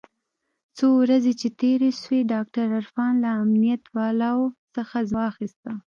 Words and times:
څو 0.77 0.87
ورځې 1.01 1.31
چې 1.39 1.47
تېرې 1.61 1.89
سوې 2.01 2.21
ډاکتر 2.33 2.65
عرفان 2.79 3.13
له 3.23 3.29
امنيت 3.43 3.83
والاو 3.97 4.41
څخه 4.75 4.97
زما 5.09 5.25
اجازه 5.29 5.29
واخيسته. 5.33 5.71